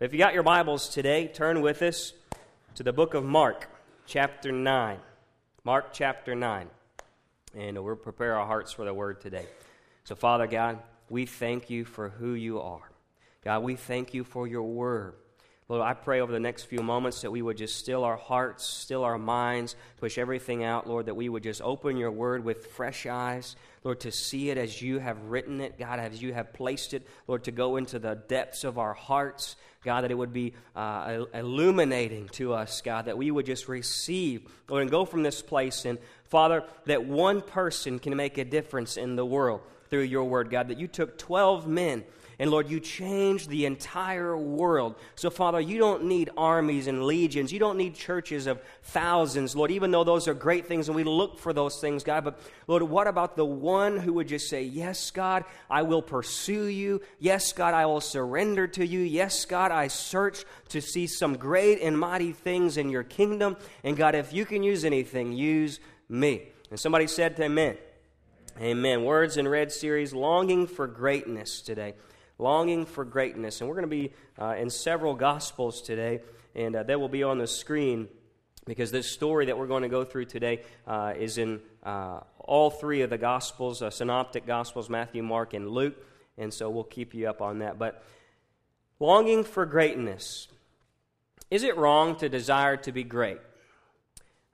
[0.00, 2.14] If you got your Bibles today, turn with us
[2.76, 3.68] to the book of Mark,
[4.06, 4.98] chapter 9.
[5.62, 6.68] Mark chapter 9.
[7.54, 9.44] And we'll prepare our hearts for the word today.
[10.04, 10.78] So, Father God,
[11.10, 12.90] we thank you for who you are.
[13.44, 15.16] God, we thank you for your word.
[15.70, 18.64] Lord, I pray over the next few moments that we would just still our hearts,
[18.64, 22.66] still our minds, push everything out, Lord, that we would just open your word with
[22.66, 23.54] fresh eyes,
[23.84, 27.06] Lord, to see it as you have written it, God, as you have placed it,
[27.28, 29.54] Lord, to go into the depths of our hearts,
[29.84, 34.50] God, that it would be uh, illuminating to us, God, that we would just receive,
[34.68, 35.84] Lord, and go from this place.
[35.84, 40.50] And Father, that one person can make a difference in the world through your word,
[40.50, 42.02] God, that you took 12 men
[42.40, 44.94] and Lord, you changed the entire world.
[45.14, 47.52] So, Father, you don't need armies and legions.
[47.52, 51.04] You don't need churches of thousands, Lord, even though those are great things and we
[51.04, 52.24] look for those things, God.
[52.24, 56.64] But, Lord, what about the one who would just say, Yes, God, I will pursue
[56.64, 57.02] you.
[57.18, 59.00] Yes, God, I will surrender to you.
[59.00, 63.58] Yes, God, I search to see some great and mighty things in your kingdom.
[63.84, 66.48] And, God, if you can use anything, use me.
[66.70, 67.76] And somebody said, Amen.
[68.58, 69.04] Amen.
[69.04, 71.92] Words in Red series, longing for greatness today
[72.40, 73.60] longing for greatness.
[73.60, 76.20] And we're going to be uh, in several Gospels today,
[76.54, 78.08] and uh, they will be on the screen
[78.66, 82.70] because this story that we're going to go through today uh, is in uh, all
[82.70, 85.96] three of the Gospels uh, Synoptic Gospels Matthew, Mark, and Luke.
[86.38, 87.78] And so we'll keep you up on that.
[87.78, 88.02] But
[88.98, 90.48] longing for greatness.
[91.50, 93.40] Is it wrong to desire to be great?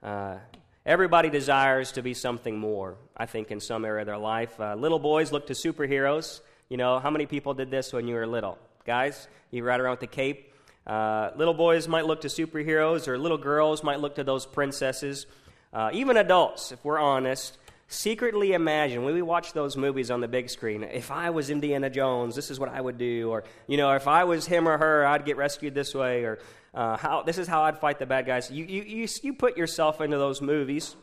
[0.01, 0.37] Uh,
[0.85, 4.59] everybody desires to be something more, I think, in some area of their life.
[4.59, 6.41] little boys look to superheroes.
[6.69, 8.57] You know, how many people did this when you were little?
[8.85, 10.53] Guys, you ride around with the cape.
[10.85, 15.25] Uh, little boys might look to superheroes, or little girls might look to those princesses.
[15.71, 17.57] Uh, even adults, if we're honest,
[17.87, 21.89] secretly imagine when we watch those movies on the big screen if i was indiana
[21.89, 24.77] jones this is what i would do or you know if i was him or
[24.77, 26.37] her i'd get rescued this way or
[26.73, 29.55] uh, how this is how i'd fight the bad guys you, you, you, you put
[29.55, 30.97] yourself into those movies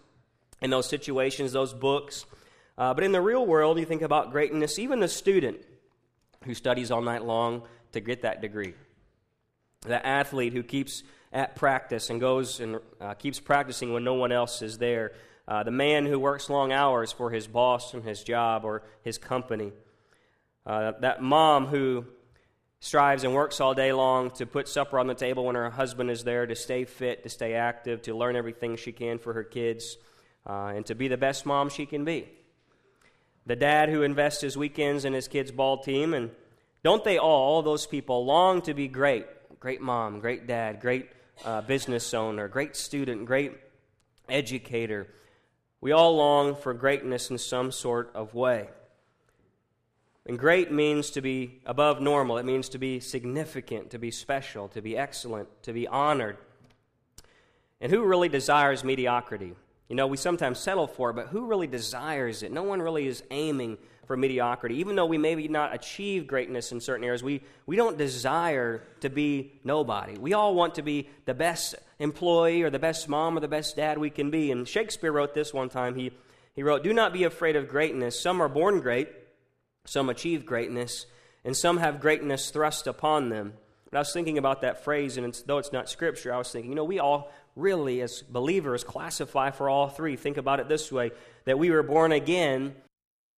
[0.60, 2.26] in those situations those books
[2.76, 5.58] uh, but in the real world, you think about greatness, even the student
[6.44, 7.62] who studies all night long
[7.92, 8.74] to get that degree,
[9.82, 14.32] the athlete who keeps at practice and goes and uh, keeps practicing when no one
[14.32, 15.12] else is there,
[15.46, 19.18] uh, the man who works long hours for his boss and his job or his
[19.18, 19.72] company,
[20.66, 22.04] uh, that mom who
[22.80, 26.10] strives and works all day long to put supper on the table when her husband
[26.10, 29.44] is there, to stay fit, to stay active, to learn everything she can for her
[29.44, 29.96] kids,
[30.46, 32.28] uh, and to be the best mom she can be
[33.46, 36.14] the dad who invests his weekends in his kid's ball team.
[36.14, 36.30] And
[36.82, 39.26] don't they all, all, those people, long to be great?
[39.60, 41.08] Great mom, great dad, great
[41.44, 43.52] uh, business owner, great student, great
[44.28, 45.08] educator.
[45.80, 48.68] We all long for greatness in some sort of way.
[50.26, 52.38] And great means to be above normal.
[52.38, 56.38] It means to be significant, to be special, to be excellent, to be honored.
[57.80, 59.54] And who really desires mediocrity?
[59.88, 62.50] You know, we sometimes settle for it, but who really desires it?
[62.50, 64.76] No one really is aiming for mediocrity.
[64.76, 69.10] Even though we maybe not achieve greatness in certain areas, we, we don't desire to
[69.10, 70.16] be nobody.
[70.16, 73.76] We all want to be the best employee or the best mom or the best
[73.76, 74.50] dad we can be.
[74.50, 75.94] And Shakespeare wrote this one time.
[75.94, 76.12] He,
[76.54, 78.18] he wrote, Do not be afraid of greatness.
[78.18, 79.08] Some are born great,
[79.84, 81.06] some achieve greatness,
[81.44, 83.54] and some have greatness thrust upon them.
[83.92, 86.70] I was thinking about that phrase, and it's, though it's not scripture, I was thinking,
[86.70, 90.16] you know, we all really, as believers, classify for all three.
[90.16, 91.12] Think about it this way
[91.44, 92.74] that we were born again,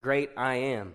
[0.03, 0.95] great I am.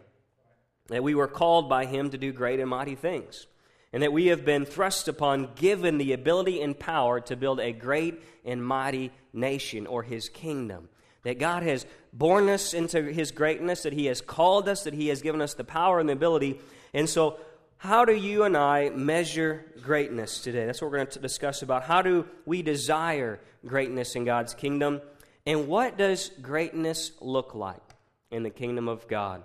[0.87, 3.47] That we were called by Him to do great and mighty things.
[3.93, 7.73] And that we have been thrust upon, given the ability and power to build a
[7.73, 10.89] great and mighty nation or His kingdom.
[11.23, 15.09] That God has born us into His greatness, that He has called us, that He
[15.09, 16.59] has given us the power and the ability.
[16.93, 17.39] And so
[17.81, 20.67] how do you and I measure greatness today?
[20.67, 21.81] That's what we're going to discuss about.
[21.81, 25.01] How do we desire greatness in God's kingdom?
[25.47, 27.81] And what does greatness look like
[28.29, 29.41] in the kingdom of God?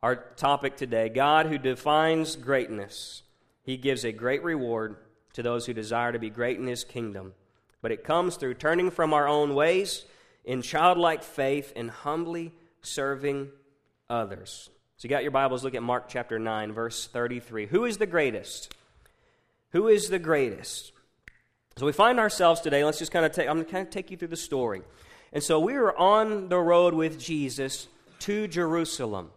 [0.00, 3.22] Our topic today God who defines greatness.
[3.64, 4.94] He gives a great reward
[5.32, 7.34] to those who desire to be great in His kingdom.
[7.82, 10.04] But it comes through turning from our own ways
[10.44, 13.48] in childlike faith and humbly serving
[14.08, 14.70] others.
[15.00, 17.64] So you got your Bibles, look at Mark chapter 9, verse 33.
[17.64, 18.74] Who is the greatest?
[19.70, 20.92] Who is the greatest?
[21.78, 23.90] So we find ourselves today, let's just kind of take, I'm going to kind of
[23.90, 24.82] take you through the story.
[25.32, 27.88] And so we are on the road with Jesus
[28.18, 29.30] to Jerusalem.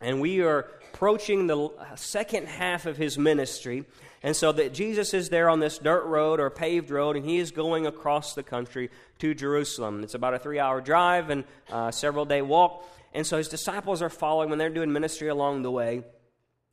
[0.00, 3.86] And we are approaching the second half of his ministry.
[4.22, 7.38] And so that Jesus is there on this dirt road or paved road, and he
[7.38, 10.04] is going across the country to Jerusalem.
[10.04, 11.42] It's about a three hour drive and
[11.72, 12.88] a several day walk.
[13.16, 16.02] And so his disciples are following when they're doing ministry along the way.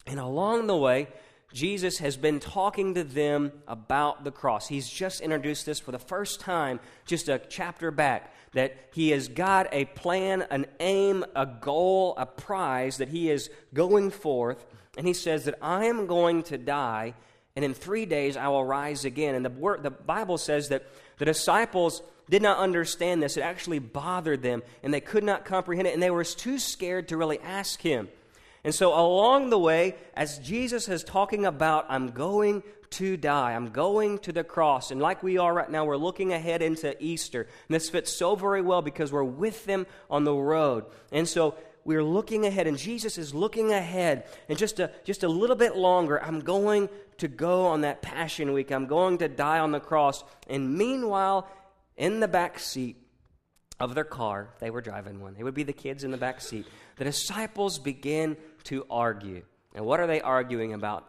[0.06, 1.07] And along the way,
[1.54, 4.68] Jesus has been talking to them about the cross.
[4.68, 9.30] He's just introduced this for the first time, just a chapter back, that he has
[9.30, 14.66] got a plan, an aim, a goal, a prize that he is going forth.
[14.98, 17.13] And he says that I am going to die,
[17.56, 19.34] and in three days I will rise again.
[19.34, 20.84] And the, word, the Bible says that
[21.19, 22.01] the disciples
[22.33, 23.38] did not understand this.
[23.38, 27.09] It actually bothered them, and they could not comprehend it, and they were too scared
[27.09, 28.09] to really ask him.
[28.63, 33.69] And so, along the way, as Jesus is talking about, I'm going to die, I'm
[33.69, 37.41] going to the cross, and like we are right now, we're looking ahead into Easter.
[37.41, 40.85] And this fits so very well because we're with them on the road.
[41.12, 41.53] And so,
[41.85, 44.25] we're looking ahead, and Jesus is looking ahead.
[44.50, 46.89] And just a, just a little bit longer, I'm going
[47.19, 48.71] to go on that Passion Week.
[48.71, 50.24] I'm going to die on the cross.
[50.47, 51.47] And meanwhile,
[52.04, 52.98] in the back seat
[53.80, 55.36] of their car, they were driving one.
[55.36, 56.66] They would be the kids in the back seat.
[56.98, 58.36] The disciples begin
[58.66, 59.44] to argue.
[59.74, 61.08] And what are they arguing about?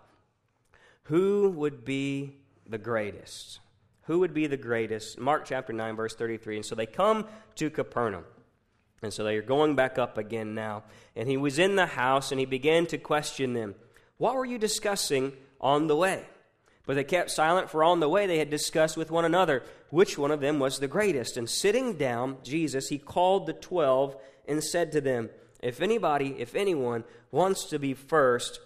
[1.07, 2.37] Who would be
[2.69, 3.59] the greatest?
[4.03, 5.19] Who would be the greatest?
[5.19, 6.59] Mark chapter 9, verse 33.
[6.59, 7.27] And so they come
[7.57, 8.25] to Capernaum.
[9.03, 10.85] And so they are going back up again now.
[11.17, 13.75] And he was in the house and he began to question them.
[14.17, 16.25] What were you discussing on the way?
[16.87, 20.19] But they kept silent, for on the way they had discussed with one another which
[20.19, 21.37] one of them was the greatest.
[21.37, 24.17] And sitting down, Jesus, he called the twelve
[24.47, 25.31] and said to them,
[25.63, 28.61] If anybody, if anyone wants to be first,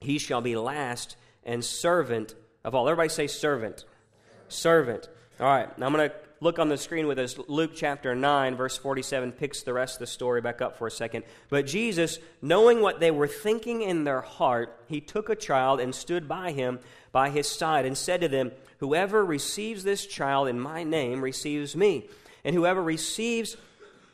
[0.00, 2.34] he shall be last and servant
[2.64, 2.88] of all.
[2.88, 3.84] Everybody say servant.
[4.48, 5.08] Servant.
[5.38, 7.38] All right, now I'm going to look on the screen with us.
[7.48, 10.90] Luke chapter 9, verse 47 picks the rest of the story back up for a
[10.90, 11.24] second.
[11.48, 15.94] But Jesus, knowing what they were thinking in their heart, he took a child and
[15.94, 16.80] stood by him
[17.12, 21.76] by his side and said to them, Whoever receives this child in my name receives
[21.76, 22.08] me,
[22.44, 23.56] and whoever receives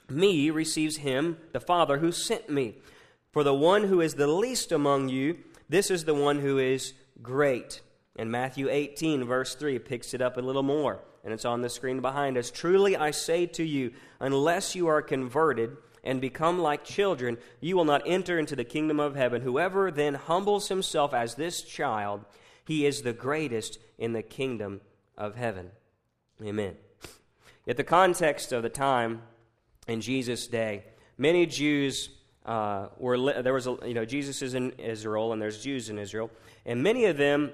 [0.09, 2.75] me receives him, the Father who sent me.
[3.33, 5.39] For the one who is the least among you,
[5.69, 7.81] this is the one who is great.
[8.17, 11.69] And Matthew 18, verse 3, picks it up a little more, and it's on the
[11.69, 12.53] screen behind us.
[12.53, 13.91] Truly I say to you,
[14.21, 19.01] unless you are converted and become like children, you will not enter into the kingdom
[19.01, 19.43] of heaven.
[19.43, 22.25] Whoever then humbles himself as this child,
[22.65, 24.81] he is the greatest in the kingdom
[25.19, 25.73] of heaven.
[26.41, 26.77] Amen.
[27.67, 29.23] Yet the context of the time
[29.89, 30.85] in Jesus' day,
[31.19, 32.09] many Jews
[32.45, 35.99] uh, were there was a, you know Jesus is in Israel and there's Jews in
[35.99, 36.31] Israel,
[36.65, 37.51] and many of them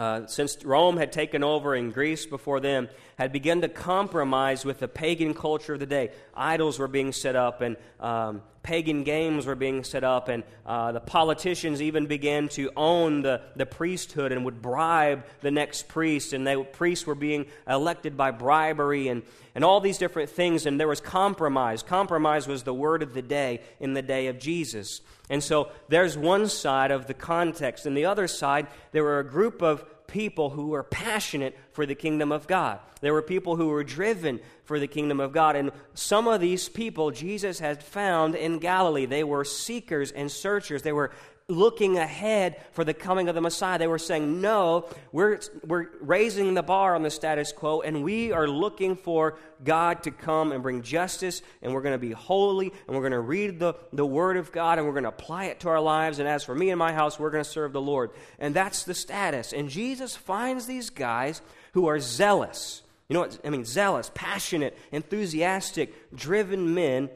[0.00, 4.78] uh, since Rome had taken over and Greece before them, had begun to compromise with
[4.78, 6.12] the pagan culture of the day.
[6.34, 10.92] Idols were being set up, and um, pagan games were being set up, and uh,
[10.92, 16.32] the politicians even began to own the, the priesthood and would bribe the next priest,
[16.32, 19.22] and they, priests were being elected by bribery, and,
[19.54, 21.82] and all these different things, and there was compromise.
[21.82, 25.00] Compromise was the word of the day in the day of Jesus.
[25.30, 27.86] And so there's one side of the context.
[27.86, 31.94] And the other side, there were a group of people who were passionate for the
[31.94, 32.80] kingdom of God.
[33.00, 35.56] There were people who were driven for the kingdom of God.
[35.56, 39.06] And some of these people Jesus had found in Galilee.
[39.06, 40.82] They were seekers and searchers.
[40.82, 41.12] They were
[41.50, 43.78] looking ahead for the coming of the Messiah.
[43.78, 48.32] They were saying, No, we're, we're raising the bar on the status quo, and we
[48.32, 52.72] are looking for God to come and bring justice, and we're going to be holy,
[52.86, 55.46] and we're going to read the, the Word of God, and we're going to apply
[55.46, 56.18] it to our lives.
[56.18, 58.10] And as for me and my house, we're going to serve the Lord.
[58.38, 59.52] And that's the status.
[59.52, 62.82] And Jesus finds these guys who are zealous.
[63.08, 63.38] You know what?
[63.44, 67.10] I mean, zealous, passionate, enthusiastic, driven men,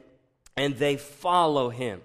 [0.57, 2.03] and they follow him.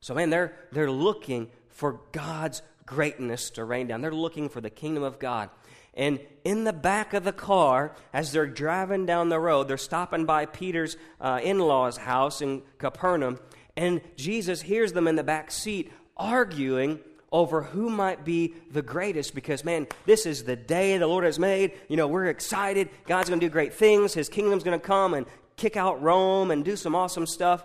[0.00, 4.00] So, man, they're, they're looking for God's greatness to rain down.
[4.00, 5.50] They're looking for the kingdom of God.
[5.94, 10.24] And in the back of the car, as they're driving down the road, they're stopping
[10.24, 13.38] by Peter's uh, in law's house in Capernaum.
[13.76, 17.00] And Jesus hears them in the back seat arguing
[17.30, 21.38] over who might be the greatest because, man, this is the day the Lord has
[21.38, 21.72] made.
[21.88, 22.90] You know, we're excited.
[23.06, 24.12] God's going to do great things.
[24.12, 25.26] His kingdom's going to come and
[25.56, 27.64] kick out Rome and do some awesome stuff.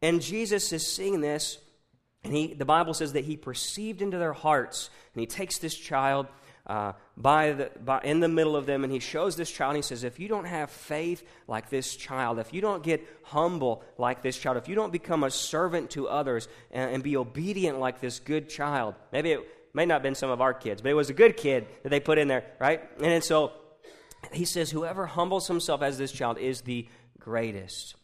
[0.00, 1.58] And Jesus is seeing this
[2.24, 5.74] and he, the Bible says that he perceived into their hearts, and he takes this
[5.74, 6.26] child
[6.66, 9.78] uh, by the, by, in the middle of them, and he shows this child, and
[9.78, 13.82] he says, If you don't have faith like this child, if you don't get humble
[13.98, 17.80] like this child, if you don't become a servant to others and, and be obedient
[17.80, 19.40] like this good child, maybe it
[19.74, 21.88] may not have been some of our kids, but it was a good kid that
[21.88, 22.82] they put in there, right?
[23.02, 23.52] And so
[24.32, 26.86] he says, Whoever humbles himself as this child is the
[27.18, 27.96] greatest.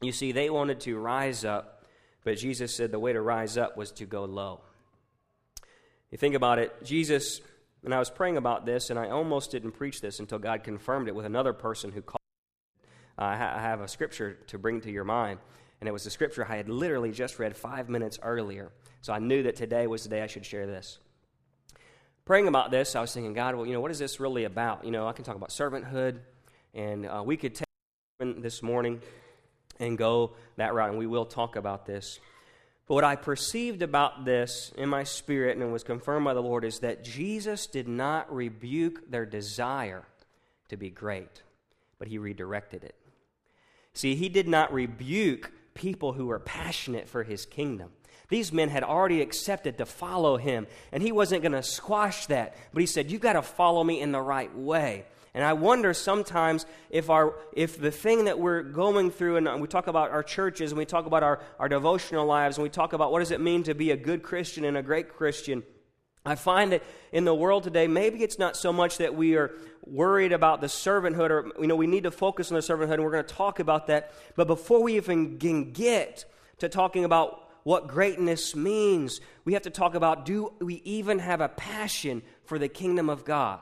[0.00, 1.79] You see, they wanted to rise up
[2.24, 4.60] but Jesus said the way to rise up was to go low.
[6.10, 7.40] You think about it, Jesus,
[7.84, 11.08] and I was praying about this, and I almost didn't preach this until God confirmed
[11.08, 12.18] it with another person who called.
[13.18, 15.40] Uh, I have a scripture to bring to your mind,
[15.80, 18.70] and it was the scripture I had literally just read five minutes earlier.
[19.02, 20.98] So I knew that today was the day I should share this.
[22.24, 24.84] praying about this, I was thinking, God, well, you know, what is this really about?
[24.84, 26.18] You know, I can talk about servanthood,
[26.74, 27.66] and uh, we could take
[28.20, 29.00] this morning
[29.80, 32.20] and go that route, and we will talk about this.
[32.86, 36.42] But what I perceived about this in my spirit and it was confirmed by the
[36.42, 40.04] Lord is that Jesus did not rebuke their desire
[40.68, 41.42] to be great,
[41.98, 42.94] but he redirected it.
[43.92, 47.90] See, he did not rebuke people who were passionate for his kingdom.
[48.28, 52.56] These men had already accepted to follow him, and he wasn't going to squash that.
[52.72, 55.04] But he said, You've got to follow me in the right way.
[55.34, 59.68] And I wonder sometimes if, our, if the thing that we're going through, and we
[59.68, 62.92] talk about our churches, and we talk about our, our devotional lives, and we talk
[62.92, 65.62] about what does it mean to be a good Christian and a great Christian,
[66.26, 66.82] I find that
[67.12, 69.52] in the world today, maybe it's not so much that we are
[69.86, 73.04] worried about the servanthood, or, you know, we need to focus on the servanthood, and
[73.04, 74.12] we're going to talk about that.
[74.36, 76.24] But before we even can get
[76.58, 81.40] to talking about what greatness means, we have to talk about do we even have
[81.40, 83.60] a passion for the kingdom of God?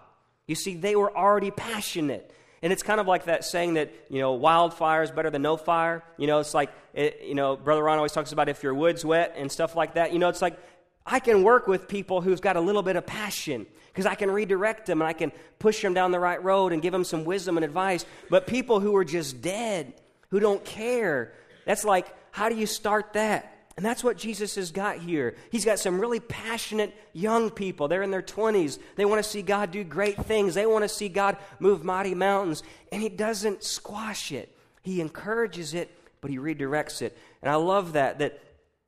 [0.48, 2.34] You see, they were already passionate.
[2.60, 5.56] And it's kind of like that saying that, you know, wildfire is better than no
[5.56, 6.02] fire.
[6.16, 9.04] You know, it's like, it, you know, Brother Ron always talks about if your wood's
[9.04, 10.12] wet and stuff like that.
[10.12, 10.58] You know, it's like
[11.06, 14.30] I can work with people who've got a little bit of passion because I can
[14.30, 17.24] redirect them and I can push them down the right road and give them some
[17.24, 18.04] wisdom and advice.
[18.28, 19.92] But people who are just dead,
[20.30, 21.32] who don't care,
[21.64, 23.57] that's like, how do you start that?
[23.78, 25.36] And that's what Jesus has got here.
[25.52, 27.86] He's got some really passionate young people.
[27.86, 28.76] They're in their 20s.
[28.96, 32.16] They want to see God do great things, they want to see God move mighty
[32.16, 32.64] mountains.
[32.90, 37.16] And He doesn't squash it, He encourages it, but He redirects it.
[37.40, 38.40] And I love that, that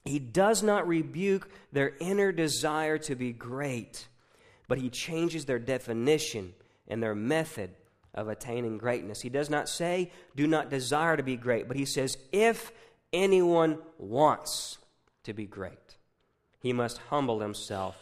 [0.04, 4.08] He does not rebuke their inner desire to be great,
[4.66, 6.52] but He changes their definition
[6.88, 7.70] and their method
[8.12, 9.20] of attaining greatness.
[9.20, 12.72] He does not say, do not desire to be great, but He says, if
[13.12, 14.78] anyone wants
[15.24, 15.96] to be great.
[16.60, 17.96] He must humble himself,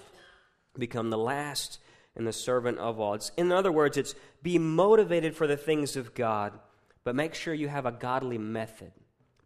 [0.76, 1.78] become the last
[2.16, 3.14] and the servant of all.
[3.14, 6.58] It's, in other words, it's be motivated for the things of God,
[7.04, 8.92] but make sure you have a godly method.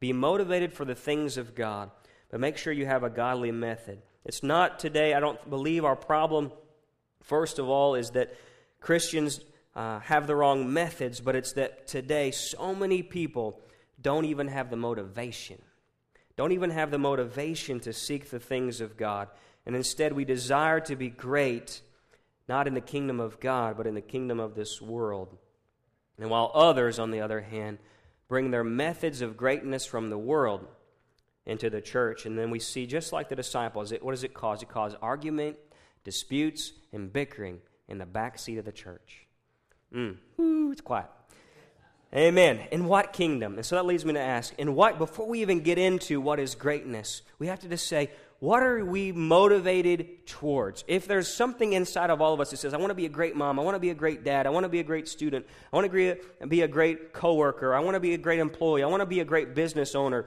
[0.00, 1.90] Be motivated for the things of God,
[2.30, 4.02] but make sure you have a godly method.
[4.24, 6.52] It's not today, I don't believe our problem,
[7.22, 8.34] first of all, is that
[8.80, 9.40] Christians
[9.76, 13.60] uh, have the wrong methods, but it's that today so many people
[14.00, 15.58] don't even have the motivation
[16.36, 19.28] don't even have the motivation to seek the things of God.
[19.66, 21.80] And instead, we desire to be great,
[22.48, 25.36] not in the kingdom of God, but in the kingdom of this world.
[26.18, 27.78] And while others, on the other hand,
[28.28, 30.66] bring their methods of greatness from the world
[31.46, 32.26] into the church.
[32.26, 34.62] And then we see, just like the disciples, it, what does it cause?
[34.62, 35.56] It causes argument,
[36.04, 37.58] disputes, and bickering
[37.88, 39.26] in the back seat of the church.
[39.94, 40.16] Mm.
[40.40, 41.08] Ooh, it's quiet.
[42.14, 42.60] Amen.
[42.70, 43.54] In what kingdom?
[43.54, 46.38] And so that leads me to ask, in what, before we even get into what
[46.38, 50.84] is greatness, we have to just say, what are we motivated towards?
[50.88, 53.08] If there's something inside of all of us that says, I want to be a
[53.08, 55.06] great mom, I want to be a great dad, I want to be a great
[55.06, 56.16] student, I want to
[56.48, 59.20] be a great coworker, I want to be a great employee, I want to be
[59.20, 60.26] a great business owner,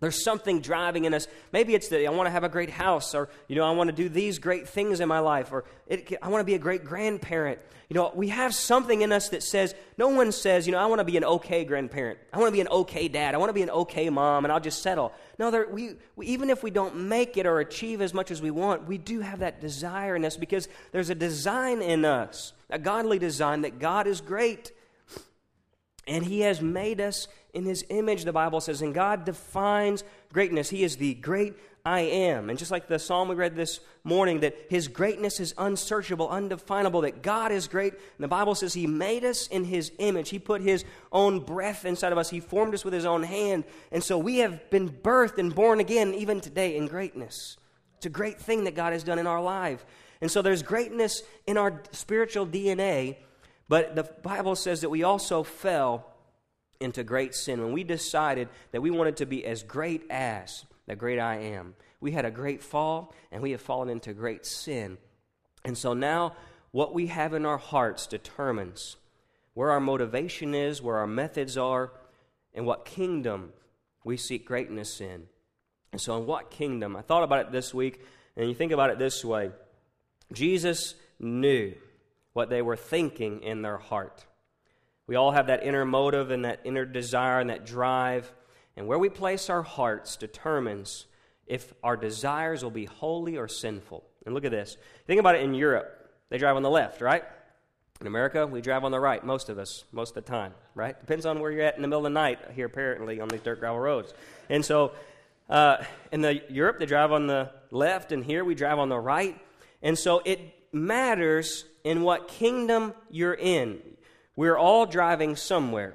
[0.00, 1.26] there's something driving in us.
[1.52, 3.88] Maybe it's that I want to have a great house, or you know, I want
[3.88, 6.58] to do these great things in my life, or it, I want to be a
[6.58, 7.60] great grandparent.
[7.88, 10.86] You know, we have something in us that says, no one says, you know, I
[10.86, 12.18] want to be an okay grandparent.
[12.32, 13.34] I want to be an okay dad.
[13.34, 15.12] I want to be an okay mom, and I'll just settle.
[15.38, 18.42] No, there, we, we, even if we don't make it or achieve as much as
[18.42, 22.52] we want, we do have that desire in us because there's a design in us,
[22.68, 24.72] a godly design that God is great.
[26.08, 28.82] And He has made us in His image, the Bible says.
[28.82, 30.70] And God defines greatness.
[30.70, 32.50] He is the great I am.
[32.50, 37.00] And just like the psalm we read this morning, that His greatness is unsearchable, undefinable,
[37.00, 37.94] that God is great.
[37.94, 40.28] And the Bible says He made us in His image.
[40.28, 43.64] He put His own breath inside of us, He formed us with His own hand.
[43.90, 47.56] And so we have been birthed and born again, even today, in greatness.
[47.96, 49.84] It's a great thing that God has done in our life.
[50.20, 53.16] And so there's greatness in our spiritual DNA
[53.68, 56.06] but the Bible says that we also fell
[56.80, 60.96] into great sin when we decided that we wanted to be as great as the
[60.96, 61.74] great I am.
[62.00, 64.98] We had a great fall and we have fallen into great sin.
[65.64, 66.34] And so now
[66.70, 68.96] what we have in our hearts determines
[69.54, 71.92] where our motivation is, where our methods are,
[72.54, 73.52] and what kingdom
[74.04, 75.24] we seek greatness in.
[75.92, 76.94] And so, in what kingdom?
[76.94, 78.04] I thought about it this week,
[78.36, 79.50] and you think about it this way
[80.32, 81.72] Jesus knew
[82.34, 84.26] what they were thinking in their heart.
[85.06, 88.32] We all have that inner motive and that inner desire and that drive.
[88.76, 91.06] And where we place our hearts determines
[91.46, 94.04] if our desires will be holy or sinful.
[94.24, 94.76] And look at this.
[95.06, 96.10] Think about it in Europe.
[96.28, 97.22] They drive on the left, right?
[98.00, 100.98] In America, we drive on the right, most of us, most of the time, right?
[100.98, 103.40] Depends on where you're at in the middle of the night here, apparently, on these
[103.40, 104.12] dirt gravel roads.
[104.50, 104.92] And so
[105.48, 105.78] uh,
[106.12, 109.38] in the Europe, they drive on the left, and here we drive on the right.
[109.82, 110.40] And so it
[110.72, 113.80] matters in what kingdom you're in.
[114.36, 115.94] We're all driving somewhere,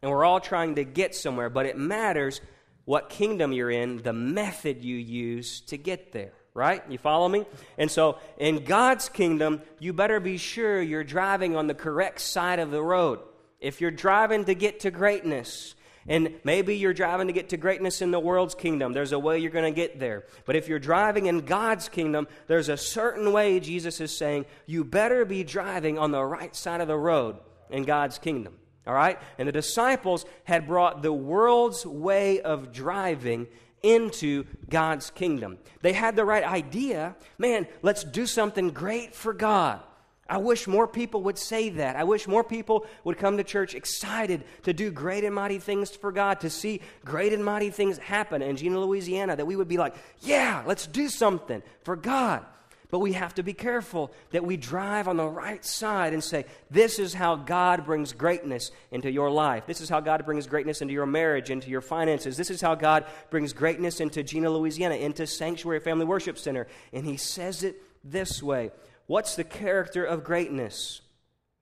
[0.00, 2.40] and we're all trying to get somewhere, but it matters
[2.84, 6.82] what kingdom you're in, the method you use to get there right?
[6.88, 7.46] You follow me?
[7.78, 12.58] And so, in God's kingdom, you better be sure you're driving on the correct side
[12.58, 13.20] of the road.
[13.60, 15.74] If you're driving to get to greatness,
[16.08, 18.92] and maybe you're driving to get to greatness in the world's kingdom.
[18.92, 20.24] There's a way you're going to get there.
[20.44, 24.82] But if you're driving in God's kingdom, there's a certain way Jesus is saying you
[24.82, 27.36] better be driving on the right side of the road
[27.70, 28.54] in God's kingdom.
[28.86, 29.18] All right?
[29.38, 33.46] And the disciples had brought the world's way of driving
[33.82, 35.58] into God's kingdom.
[35.80, 37.16] They had the right idea.
[37.38, 39.80] Man, let's do something great for God.
[40.28, 41.96] I wish more people would say that.
[41.96, 45.90] I wish more people would come to church excited to do great and mighty things
[45.90, 49.66] for God, to see great and mighty things happen in Jena, Louisiana, that we would
[49.66, 52.46] be like, yeah, let's do something for God.
[52.90, 56.44] But we have to be careful that we drive on the right side and say,
[56.70, 59.66] This is how God brings greatness into your life.
[59.66, 62.36] This is how God brings greatness into your marriage, into your finances.
[62.36, 66.66] This is how God brings greatness into Jena, Louisiana, into Sanctuary Family Worship Center.
[66.92, 68.72] And He says it this way
[69.06, 71.00] What's the character of greatness?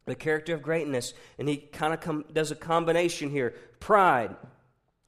[0.06, 1.14] The character of greatness.
[1.38, 3.54] And he kind of com- does a combination here.
[3.80, 4.34] Pride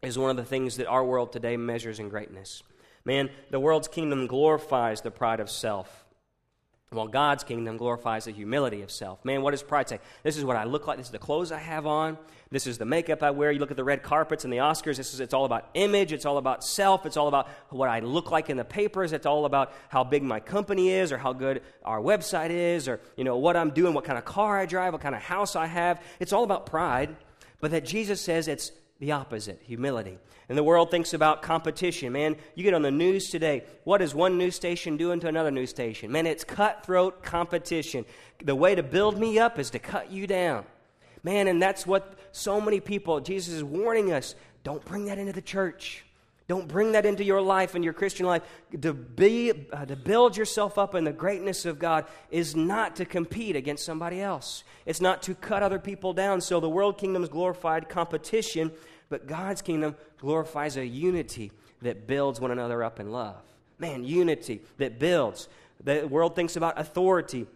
[0.02, 2.62] is one of the things that our world today measures in greatness.
[3.04, 5.99] Man, the world's kingdom glorifies the pride of self.
[6.92, 9.24] While God's kingdom glorifies the humility of self.
[9.24, 10.00] Man, what does pride say?
[10.24, 10.96] This is what I look like.
[10.96, 12.18] This is the clothes I have on.
[12.50, 13.52] This is the makeup I wear.
[13.52, 14.96] You look at the red carpets and the Oscars.
[14.96, 16.12] This is, it's all about image.
[16.12, 17.06] It's all about self.
[17.06, 19.12] It's all about what I look like in the papers.
[19.12, 22.98] It's all about how big my company is or how good our website is or,
[23.16, 25.54] you know, what I'm doing, what kind of car I drive, what kind of house
[25.54, 26.02] I have.
[26.18, 27.14] It's all about pride.
[27.60, 30.18] But that Jesus says it's the opposite humility.
[30.48, 32.12] And the world thinks about competition.
[32.12, 33.64] Man, you get on the news today.
[33.84, 36.12] What is one news station doing to another news station?
[36.12, 38.04] Man, it's cutthroat competition.
[38.44, 40.64] The way to build me up is to cut you down.
[41.22, 45.32] Man, and that's what so many people, Jesus is warning us don't bring that into
[45.32, 46.04] the church.
[46.50, 48.42] Don't bring that into your life and your Christian life.
[48.82, 53.04] To, be, uh, to build yourself up in the greatness of God is not to
[53.04, 54.64] compete against somebody else.
[54.84, 56.40] It's not to cut other people down.
[56.40, 58.72] So the world kingdom's glorified competition,
[59.10, 63.42] but God's kingdom glorifies a unity that builds one another up in love.
[63.78, 65.48] Man, unity that builds.
[65.82, 67.46] The world thinks about authority.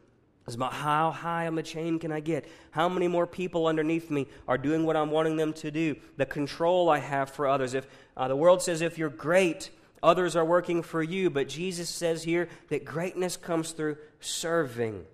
[0.46, 2.46] It's about how high on the chain can I get?
[2.70, 5.96] How many more people underneath me are doing what I'm wanting them to do?
[6.16, 7.72] The control I have for others.
[7.72, 7.86] If
[8.16, 9.70] uh, the world says if you're great,
[10.02, 15.04] others are working for you, but Jesus says here that greatness comes through serving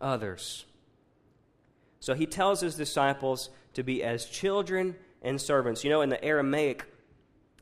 [0.00, 0.64] others.
[2.00, 5.84] So he tells his disciples to be as children and servants.
[5.84, 6.84] You know, in the Aramaic,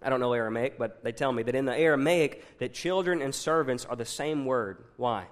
[0.03, 3.35] I don't know Aramaic, but they tell me that in the Aramaic that children and
[3.35, 4.85] servants are the same word.
[4.97, 5.27] Why?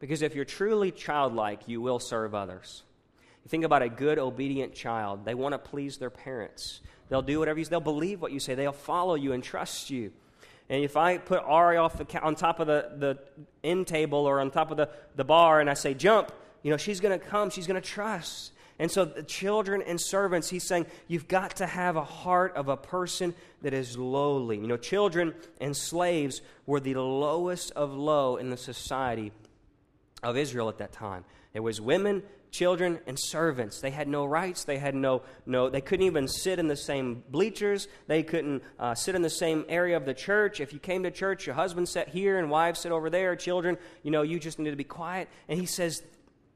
[0.00, 2.82] Because if you're truly childlike, you will serve others.
[3.44, 5.24] You think about a good, obedient child.
[5.24, 6.80] They want to please their parents.
[7.08, 7.70] They'll do whatever you say.
[7.70, 8.54] They'll believe what you say.
[8.54, 10.12] They'll follow you and trust you.
[10.68, 13.18] And if I put Ari off the, on top of the, the
[13.62, 16.76] end table or on top of the, the bar and I say, jump, you know,
[16.76, 17.50] she's going to come.
[17.50, 18.51] She's going to trust.
[18.78, 22.68] And so, the children and servants, he's saying, you've got to have a heart of
[22.68, 24.58] a person that is lowly.
[24.58, 29.32] You know, children and slaves were the lowest of low in the society
[30.22, 31.24] of Israel at that time.
[31.54, 33.80] It was women, children, and servants.
[33.80, 34.64] They had no rights.
[34.64, 37.88] They had no, no they couldn't even sit in the same bleachers.
[38.06, 40.60] They couldn't uh, sit in the same area of the church.
[40.60, 43.76] If you came to church, your husband sat here and wives sit over there, children,
[44.02, 45.28] you know, you just need to be quiet.
[45.48, 46.02] And he says,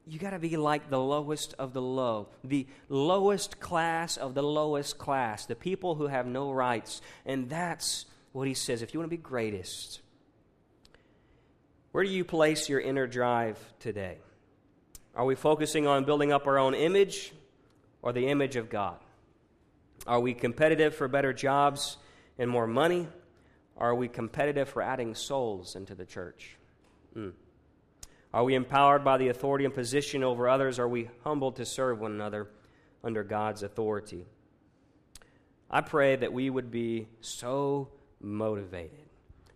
[0.07, 4.41] you got to be like the lowest of the low, the lowest class of the
[4.41, 7.01] lowest class, the people who have no rights.
[7.25, 8.81] And that's what he says.
[8.81, 10.01] If you want to be greatest,
[11.91, 14.17] where do you place your inner drive today?
[15.15, 17.33] Are we focusing on building up our own image
[18.01, 18.97] or the image of God?
[20.05, 21.97] Are we competitive for better jobs
[22.37, 23.07] and more money?
[23.77, 26.55] Are we competitive for adding souls into the church?
[27.15, 27.33] Mm.
[28.33, 30.79] Are we empowered by the authority and position over others?
[30.79, 32.47] Are we humbled to serve one another
[33.03, 34.25] under God's authority?
[35.69, 37.89] I pray that we would be so
[38.21, 39.05] motivated,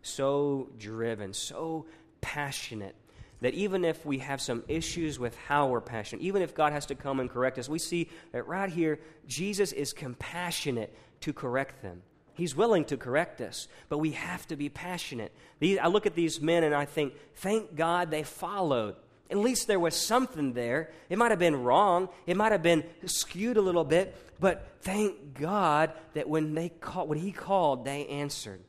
[0.02, 1.86] so driven, so
[2.22, 2.96] passionate
[3.42, 6.86] that even if we have some issues with how we're passionate, even if God has
[6.88, 11.82] to come and correct us, we see that right here, Jesus is compassionate to correct
[11.82, 12.04] them.
[12.42, 15.32] He's willing to correct us, but we have to be passionate.
[15.60, 18.96] These, I look at these men and I think, thank God they followed.
[19.30, 20.90] At least there was something there.
[21.08, 25.36] It might have been wrong, it might have been skewed a little bit, but thank
[25.36, 28.62] God that when, they call, when He called, they answered.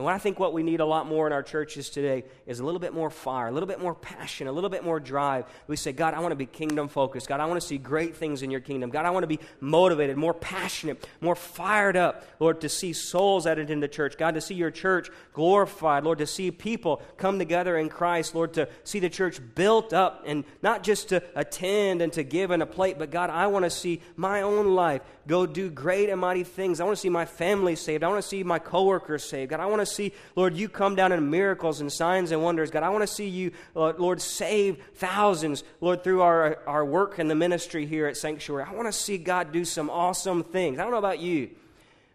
[0.00, 2.58] And what I think what we need a lot more in our churches today is
[2.58, 5.44] a little bit more fire, a little bit more passion, a little bit more drive.
[5.66, 7.28] We say, God, I want to be kingdom focused.
[7.28, 8.88] God, I want to see great things in your kingdom.
[8.88, 13.46] God, I want to be motivated, more passionate, more fired up, Lord, to see souls
[13.46, 14.16] added into church.
[14.16, 16.04] God, to see your church glorified.
[16.04, 18.34] Lord, to see people come together in Christ.
[18.34, 22.52] Lord, to see the church built up and not just to attend and to give
[22.52, 26.08] in a plate, but God, I want to see my own life go do great
[26.08, 26.80] and mighty things.
[26.80, 28.02] I want to see my family saved.
[28.02, 29.50] I want to see my coworkers saved.
[29.50, 32.70] God, I want to see, Lord, you come down in miracles and signs and wonders.
[32.70, 37.18] God, I want to see you, uh, Lord, save thousands, Lord, through our, our work
[37.18, 38.64] and the ministry here at Sanctuary.
[38.68, 40.78] I want to see God do some awesome things.
[40.78, 41.50] I don't know about you.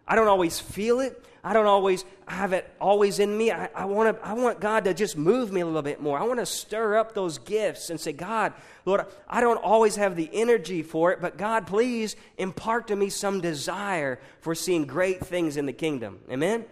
[0.07, 1.21] I don't always feel it.
[1.45, 3.51] I don't always have it always in me.
[3.51, 6.17] I, I, want I want God to just move me a little bit more.
[6.17, 10.15] I want to stir up those gifts and say, God, Lord, I don't always have
[10.15, 15.23] the energy for it, but God, please impart to me some desire for seeing great
[15.23, 16.17] things in the kingdom.
[16.31, 16.65] Amen?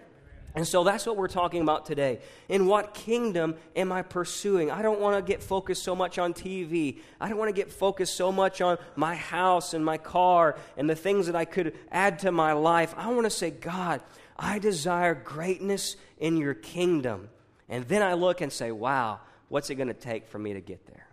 [0.56, 2.20] And so that's what we're talking about today.
[2.48, 4.70] In what kingdom am I pursuing?
[4.70, 7.00] I don't want to get focused so much on TV.
[7.20, 10.88] I don't want to get focused so much on my house and my car and
[10.88, 12.94] the things that I could add to my life.
[12.98, 14.02] I want to say, God,
[14.38, 17.30] I desire greatness in your kingdom.
[17.68, 20.62] And then I look and say, wow, what's it going to take for me to
[20.62, 21.08] get there?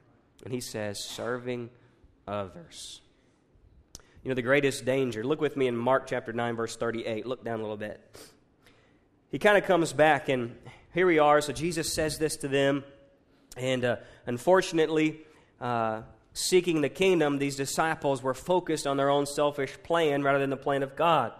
[0.45, 1.71] And he says, serving
[2.29, 3.01] others.
[4.23, 5.25] You know, the greatest danger.
[5.25, 7.25] Look with me in Mark chapter 9, verse 38.
[7.25, 8.01] Look down a little bit.
[9.31, 10.57] He kind of comes back, and
[10.93, 11.41] here we are.
[11.41, 12.83] So Jesus says this to them.
[13.57, 15.21] And uh, unfortunately,
[15.61, 20.51] uh, seeking the kingdom, these disciples were focused on their own selfish plan rather than
[20.51, 21.33] the plan of God.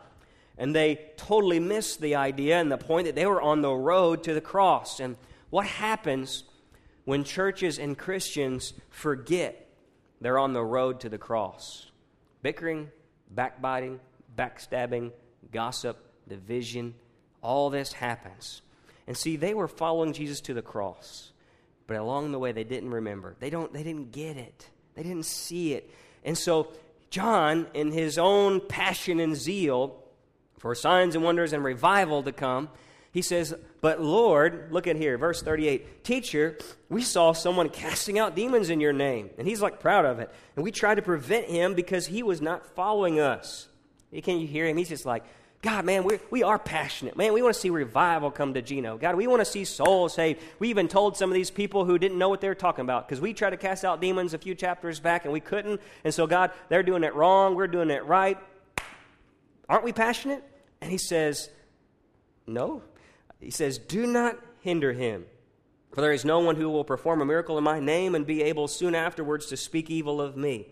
[0.57, 4.23] And they totally missed the idea and the point that they were on the road
[4.25, 5.01] to the cross.
[5.01, 5.17] And
[5.49, 6.45] what happens
[7.07, 9.69] when churches and Christians forget
[10.21, 11.91] they're on the road to the cross?
[12.41, 12.89] Bickering,
[13.33, 13.99] backbiting,
[14.37, 15.11] backstabbing,
[15.51, 15.97] gossip,
[16.29, 16.95] division,
[17.43, 18.63] all this happens.
[19.07, 21.33] And see, they were following Jesus to the cross.
[21.87, 23.35] But along the way they didn't remember.
[23.41, 24.69] They don't they didn't get it.
[24.95, 25.91] They didn't see it.
[26.25, 26.73] And so
[27.11, 30.01] John, in his own passion and zeal,
[30.61, 32.69] for signs and wonders and revival to come.
[33.13, 38.37] He says, But Lord, look at here, verse 38 Teacher, we saw someone casting out
[38.37, 39.31] demons in your name.
[39.39, 40.31] And he's like proud of it.
[40.55, 43.69] And we tried to prevent him because he was not following us.
[44.23, 44.77] Can you hear him?
[44.77, 45.25] He's just like,
[45.63, 47.19] God, man, we're, we are passionate.
[47.19, 48.97] Man, we want to see revival come to Jena.
[48.97, 50.41] God, we want to see souls saved.
[50.59, 53.07] We even told some of these people who didn't know what they were talking about
[53.07, 55.83] because we tried to cast out demons a few chapters back and we couldn't.
[56.03, 57.57] And so, God, they're doing it wrong.
[57.57, 58.39] We're doing it right.
[59.69, 60.43] Aren't we passionate?
[60.81, 61.51] And he says,
[62.47, 62.83] No.
[63.39, 65.27] He says, Do not hinder him.
[65.93, 68.43] For there is no one who will perform a miracle in my name and be
[68.45, 70.69] able soon afterwards to speak evil of me.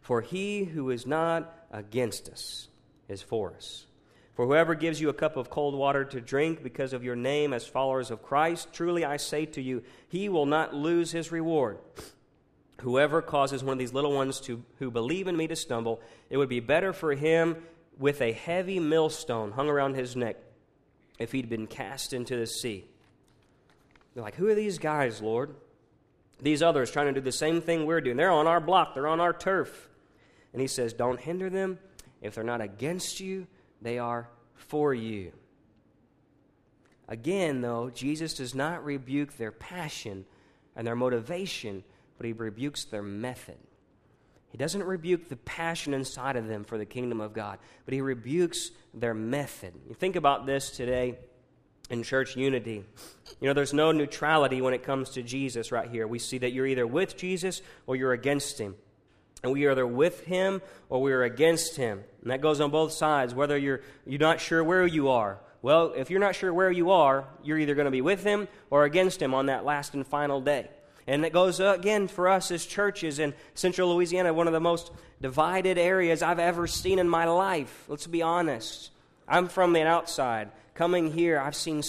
[0.00, 2.68] For he who is not against us
[3.10, 3.86] is for us.
[4.34, 7.52] For whoever gives you a cup of cold water to drink because of your name
[7.52, 11.78] as followers of Christ, truly I say to you, he will not lose his reward.
[12.80, 16.38] Whoever causes one of these little ones to, who believe in me to stumble, it
[16.38, 17.56] would be better for him
[17.98, 20.36] with a heavy millstone hung around his neck
[21.18, 22.86] if he'd been cast into the sea.
[24.14, 25.54] They're like, Who are these guys, Lord?
[26.40, 28.16] These others trying to do the same thing we're doing.
[28.16, 29.88] They're on our block, they're on our turf.
[30.54, 31.78] And he says, Don't hinder them.
[32.20, 33.46] If they're not against you,
[33.80, 35.32] they are for you.
[37.08, 40.26] Again, though, Jesus does not rebuke their passion
[40.76, 41.82] and their motivation,
[42.16, 43.56] but he rebukes their method.
[44.50, 48.00] He doesn't rebuke the passion inside of them for the kingdom of God, but he
[48.00, 49.74] rebukes their method.
[49.88, 51.18] You think about this today
[51.88, 52.84] in church unity.
[53.40, 56.06] You know, there's no neutrality when it comes to Jesus right here.
[56.06, 58.76] We see that you're either with Jesus or you're against him.
[59.42, 62.04] And we are either with him or we are against him.
[62.22, 65.38] And that goes on both sides, whether you're, you're not sure where you are.
[65.62, 68.48] Well, if you're not sure where you are, you're either going to be with him
[68.70, 70.68] or against him on that last and final day.
[71.06, 74.60] And it goes uh, again for us as churches in central Louisiana, one of the
[74.60, 77.84] most divided areas I've ever seen in my life.
[77.88, 78.90] Let's be honest.
[79.26, 80.50] I'm from the outside.
[80.74, 81.82] Coming here, I've seen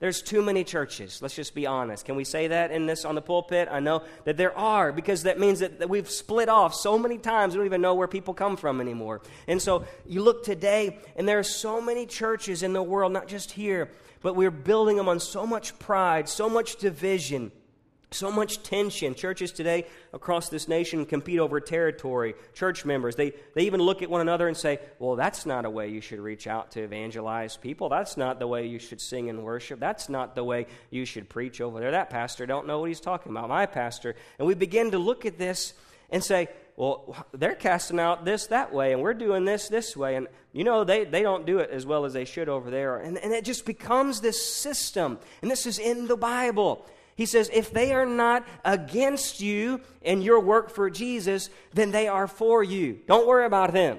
[0.00, 1.20] there's too many churches.
[1.20, 2.04] Let's just be honest.
[2.04, 3.68] Can we say that in this on the pulpit?
[3.70, 7.18] I know that there are because that means that, that we've split off so many
[7.18, 9.20] times we don't even know where people come from anymore.
[9.48, 13.26] And so you look today, and there are so many churches in the world, not
[13.26, 13.90] just here,
[14.22, 17.50] but we're building them on so much pride, so much division.
[18.10, 19.14] So much tension.
[19.14, 22.34] Churches today across this nation compete over territory.
[22.54, 25.70] Church members, they, they even look at one another and say, well, that's not a
[25.70, 27.90] way you should reach out to evangelize people.
[27.90, 29.78] That's not the way you should sing and worship.
[29.78, 31.90] That's not the way you should preach over there.
[31.90, 33.50] That pastor don't know what he's talking about.
[33.50, 34.16] My pastor.
[34.38, 35.74] And we begin to look at this
[36.08, 40.14] and say, well, they're casting out this that way, and we're doing this this way.
[40.14, 42.98] And, you know, they, they don't do it as well as they should over there.
[42.98, 45.18] And, and it just becomes this system.
[45.42, 46.86] And this is in the Bible.
[47.18, 52.06] He says, if they are not against you in your work for Jesus, then they
[52.06, 53.00] are for you.
[53.08, 53.98] Don't worry about them.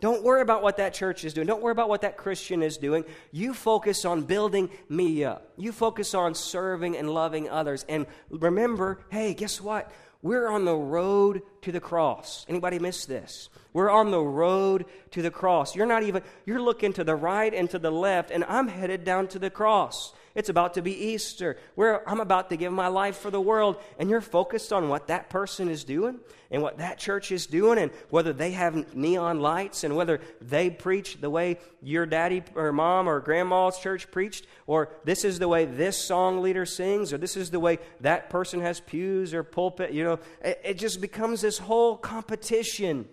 [0.00, 1.46] Don't worry about what that church is doing.
[1.46, 3.04] Don't worry about what that Christian is doing.
[3.30, 5.52] You focus on building me up.
[5.56, 7.86] You focus on serving and loving others.
[7.88, 9.92] And remember, hey, guess what?
[10.20, 12.44] We're on the road to the cross.
[12.48, 13.48] Anybody miss this?
[13.72, 15.76] We're on the road to the cross.
[15.76, 19.04] You're not even, you're looking to the right and to the left, and I'm headed
[19.04, 20.12] down to the cross.
[20.36, 23.78] It's about to be Easter, where I'm about to give my life for the world,
[23.98, 26.20] and you're focused on what that person is doing
[26.50, 30.68] and what that church is doing, and whether they have neon lights and whether they
[30.68, 35.48] preach the way your daddy or mom or grandma's church preached, or this is the
[35.48, 39.42] way this song leader sings, or this is the way that person has pews or
[39.42, 39.92] pulpit.
[39.92, 43.08] You know, it, it just becomes this whole competition.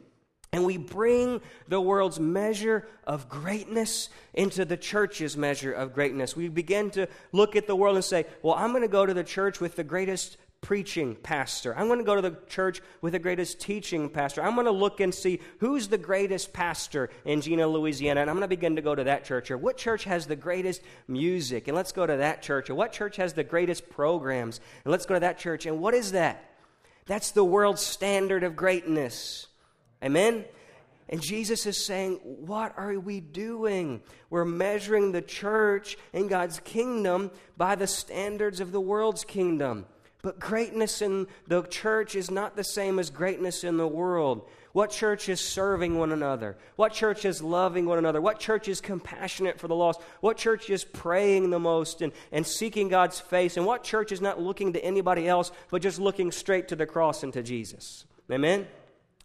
[0.54, 6.36] And we bring the world's measure of greatness into the church's measure of greatness.
[6.36, 9.16] We begin to look at the world and say, well, I'm going to go to
[9.16, 11.76] the church with the greatest preaching pastor.
[11.76, 14.44] I'm going to go to the church with the greatest teaching pastor.
[14.44, 18.36] I'm going to look and see who's the greatest pastor in Jena, Louisiana, and I'm
[18.36, 19.50] going to begin to go to that church.
[19.50, 21.68] Or what church has the greatest music?
[21.68, 22.70] And let's go to that church.
[22.70, 24.62] Or what church has the greatest programs?
[24.86, 25.66] And let's go to that church.
[25.66, 26.44] And what is that?
[27.08, 29.48] That's the world's standard of greatness.
[30.04, 30.46] Amen?
[31.10, 34.02] And Jesus is saying, What are we doing?
[34.30, 39.86] We're measuring the church in God's kingdom by the standards of the world's kingdom.
[40.22, 44.48] But greatness in the church is not the same as greatness in the world.
[44.72, 46.58] What church is serving one another?
[46.78, 48.22] What church is loving one another?
[48.22, 50.02] What church is compassionate for the lost?
[50.22, 53.58] What church is praying the most and, and seeking God's face?
[53.58, 56.88] And what church is not looking to anybody else, but just looking straight to the
[56.88, 58.06] cross and to Jesus?
[58.32, 58.66] Amen?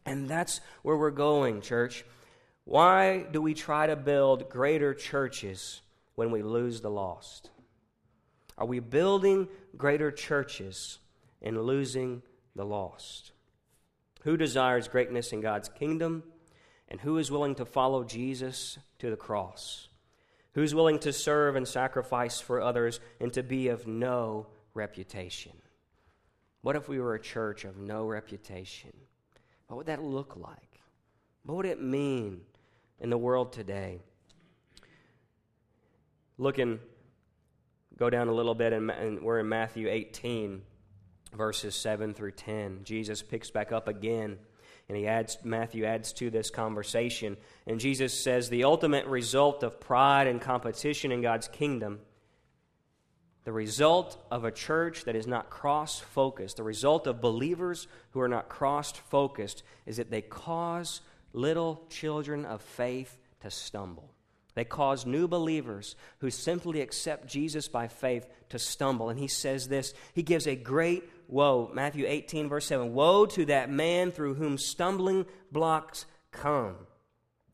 [0.09, 2.03] And that's where we're going, church.
[2.64, 5.83] Why do we try to build greater churches
[6.14, 7.51] when we lose the lost?
[8.57, 10.99] Are we building greater churches
[11.42, 12.23] and losing
[12.57, 13.33] the lost?
[14.23, 16.23] Who desires greatness in God's kingdom?
[16.88, 19.88] And who is willing to follow Jesus to the cross?
[20.55, 25.53] Who's willing to serve and sacrifice for others and to be of no reputation?
[26.62, 28.94] What if we were a church of no reputation?
[29.68, 30.81] What would that look like?
[31.44, 32.40] What would it mean
[33.00, 34.00] in the world today?
[36.38, 36.78] Looking,
[37.96, 40.62] go down a little bit, and, and we're in Matthew 18,
[41.35, 42.81] verses 7 through 10.
[42.85, 44.38] Jesus picks back up again
[44.88, 49.81] and he adds matthew adds to this conversation and jesus says the ultimate result of
[49.81, 52.00] pride and competition in god's kingdom
[53.44, 58.20] the result of a church that is not cross focused, the result of believers who
[58.20, 61.01] are not cross focused, is that they cause
[61.33, 64.12] little children of faith to stumble.
[64.55, 69.09] They cause new believers who simply accept Jesus by faith to stumble.
[69.09, 71.70] And he says this He gives a great woe.
[71.72, 76.74] Matthew 18, verse 7 Woe to that man through whom stumbling blocks come.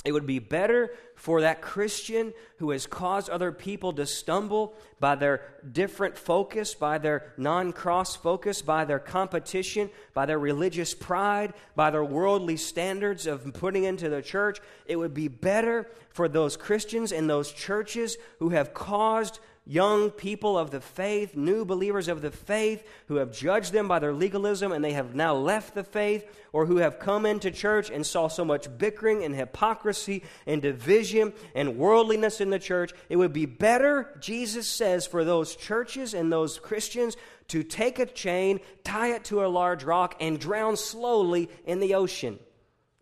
[0.05, 5.15] It would be better for that Christian who has caused other people to stumble by
[5.15, 5.41] their
[5.73, 11.91] different focus, by their non cross focus, by their competition, by their religious pride, by
[11.91, 14.61] their worldly standards of putting into the church.
[14.85, 20.59] It would be better for those Christians and those churches who have caused young people
[20.59, 24.73] of the faith, new believers of the faith, who have judged them by their legalism
[24.73, 28.29] and they have now left the faith, or who have come into church and saw
[28.29, 32.93] so much bickering and hypocrisy and division and worldliness in the church.
[33.09, 37.17] It would be better, Jesus says, for those churches and those Christians
[37.49, 41.95] to take a chain, tie it to a large rock, and drown slowly in the
[41.95, 42.39] ocean.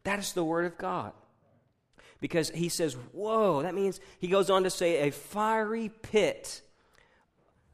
[0.05, 1.13] That is the Word of God
[2.23, 6.63] because he says, Whoa, that means he goes on to say, a fiery pit,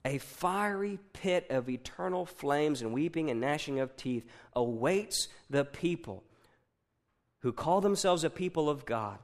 [0.06, 4.24] a fiery pit of eternal flames and weeping and gnashing of teeth
[4.56, 6.24] awaits the people
[7.40, 9.18] who call themselves a people of God,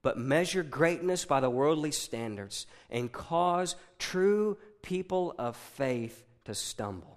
[0.00, 7.13] but measure greatness by the worldly standards and cause true people of faith to stumble.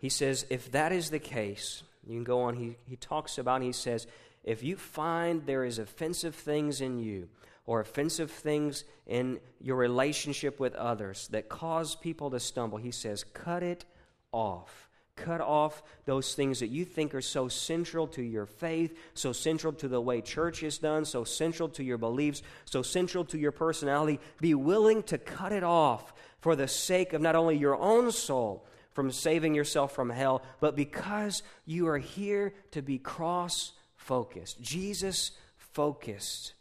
[0.00, 3.62] He says, if that is the case, you can go on, he, he talks about,
[3.62, 4.06] he says,
[4.42, 7.28] if you find there is offensive things in you
[7.66, 13.24] or offensive things in your relationship with others that cause people to stumble, he says,
[13.34, 13.84] cut it
[14.32, 14.88] off.
[15.16, 19.74] Cut off those things that you think are so central to your faith, so central
[19.74, 23.52] to the way church is done, so central to your beliefs, so central to your
[23.52, 24.18] personality.
[24.40, 28.64] Be willing to cut it off for the sake of not only your own soul,
[28.92, 35.32] from saving yourself from hell, but because you are here to be cross focused, Jesus
[35.56, 36.54] focused.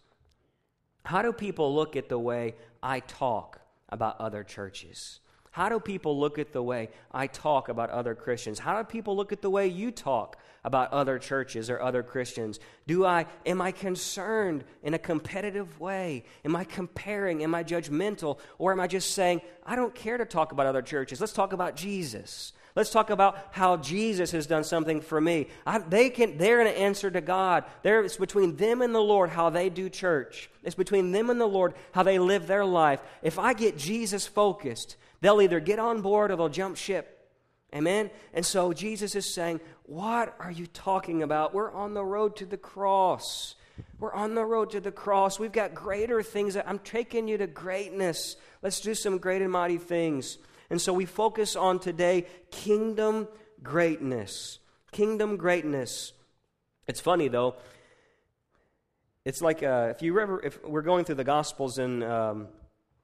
[1.04, 5.20] How do people look at the way I talk about other churches?
[5.60, 8.60] How do people look at the way I talk about other Christians?
[8.60, 12.62] How do people look at the way you talk about other churches or other Christians?
[12.88, 16.24] Do I am I concerned in a competitive way?
[16.46, 17.44] Am I comparing?
[17.44, 18.40] Am I judgmental?
[18.58, 21.20] Or am I just saying, I don't care to talk about other churches.
[21.20, 22.54] Let's talk about Jesus.
[22.74, 25.48] Let's talk about how Jesus has done something for me.
[25.66, 27.66] I, they can, they're an answer to God.
[27.84, 30.50] They're, it's between them and the Lord how they do church.
[30.64, 33.02] It's between them and the Lord how they live their life.
[33.22, 37.16] If I get Jesus focused, They'll either get on board or they'll jump ship.
[37.74, 38.10] Amen?
[38.34, 41.54] And so Jesus is saying, What are you talking about?
[41.54, 43.56] We're on the road to the cross.
[44.00, 45.40] We're on the road to the cross.
[45.40, 46.58] We've got greater things.
[46.58, 48.36] I'm taking you to greatness.
[48.62, 50.38] Let's do some great and mighty things.
[50.70, 53.28] And so we focus on today kingdom
[53.62, 54.60] greatness.
[54.92, 56.14] Kingdom greatness.
[56.88, 57.56] It's funny though.
[59.26, 62.48] It's like uh, if you ever, if we're going through the Gospels and um,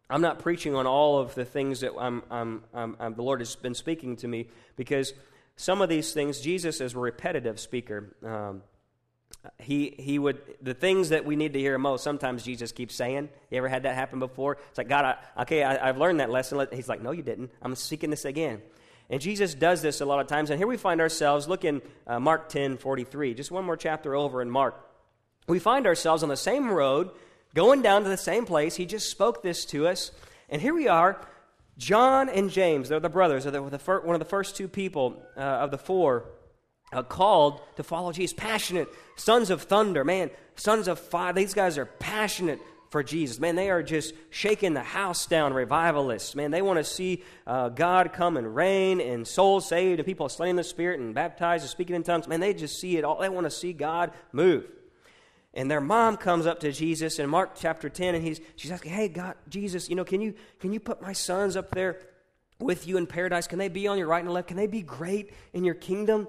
[0.10, 3.56] I'm not preaching on all of the things that I'm, I'm, I'm, the Lord has
[3.56, 5.14] been speaking to me because
[5.56, 8.16] some of these things, Jesus is a repetitive speaker.
[8.24, 8.62] Um,
[9.60, 13.30] he, he would, the things that we need to hear most, sometimes Jesus keeps saying.
[13.50, 14.58] You ever had that happen before?
[14.70, 16.68] It's like, God, I, okay, I, have learned that lesson.
[16.72, 17.52] He's like, no, you didn't.
[17.62, 18.62] I'm seeking this again.
[19.10, 20.50] And Jesus does this a lot of times.
[20.50, 24.16] And here we find ourselves, look in uh, Mark 10 43, just one more chapter
[24.16, 24.82] over in Mark.
[25.48, 27.12] We find ourselves on the same road
[27.56, 28.76] going down to the same place.
[28.76, 30.12] He just spoke this to us.
[30.50, 31.20] And here we are.
[31.78, 35.22] John and James, they're the brothers, they're the, the one of the first two people
[35.36, 36.26] uh, of the four
[36.94, 38.34] uh, called to follow Jesus.
[38.34, 38.88] Passionate,
[39.18, 41.34] sons of thunder, man, sons of fire.
[41.34, 42.60] These guys are passionate
[42.92, 43.40] for Jesus.
[43.40, 46.34] Man, they are just shaking the house down, revivalists.
[46.36, 50.30] Man, they want to see uh, God come and reign and souls saved and people
[50.30, 52.28] slain in the Spirit and baptized and speaking in tongues.
[52.28, 53.20] Man, they just see it all.
[53.20, 54.66] They want to see God move.
[55.56, 58.92] And their mom comes up to Jesus in Mark chapter 10 and he's, she's asking,
[58.92, 62.02] Hey, God, Jesus, you know, can you, can you put my sons up there
[62.60, 63.48] with you in paradise?
[63.48, 64.50] Can they be on your right and left?
[64.50, 66.28] Can they be great in your kingdom?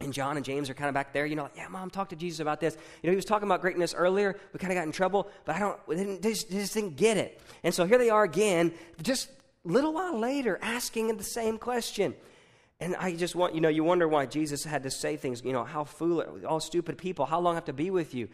[0.00, 2.08] And John and James are kind of back there, you know, like, yeah, mom, talk
[2.08, 2.74] to Jesus about this.
[3.02, 4.34] You know, he was talking about greatness earlier.
[4.52, 6.72] We kind of got in trouble, but I don't, we didn't, they just, they just
[6.72, 7.40] didn't get it.
[7.62, 12.14] And so here they are again, just a little while later, asking the same question.
[12.80, 15.52] And I just want, you know, you wonder why Jesus had to say things, you
[15.52, 18.28] know, how foolish, all stupid people, how long I have to be with you?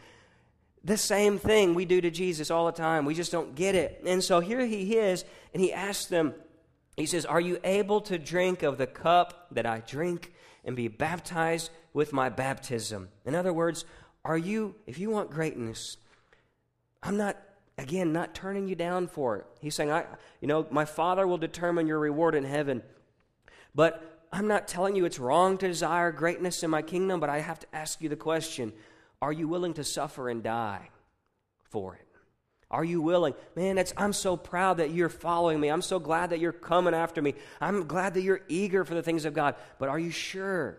[0.84, 3.04] The same thing we do to Jesus all the time.
[3.04, 4.02] We just don't get it.
[4.06, 6.32] And so here he is, and he asks them,
[6.96, 10.32] he says, Are you able to drink of the cup that I drink
[10.64, 13.08] and be baptized with my baptism?
[13.24, 13.84] In other words,
[14.24, 15.96] are you, if you want greatness,
[17.02, 17.36] I'm not,
[17.78, 19.46] again, not turning you down for it.
[19.60, 20.04] He's saying, I,
[20.40, 22.82] you know, my Father will determine your reward in heaven.
[23.74, 27.40] But I'm not telling you it's wrong to desire greatness in my kingdom, but I
[27.40, 28.74] have to ask you the question
[29.22, 30.90] are you willing to suffer and die
[31.70, 32.06] for it?
[32.70, 33.32] Are you willing?
[33.54, 35.70] Man, I'm so proud that you're following me.
[35.70, 37.32] I'm so glad that you're coming after me.
[37.62, 39.54] I'm glad that you're eager for the things of God.
[39.78, 40.76] But are you sure